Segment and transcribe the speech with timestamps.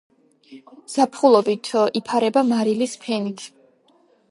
[0.93, 1.69] ზაფხულობით
[2.01, 3.47] იფარება მარილის ფენით.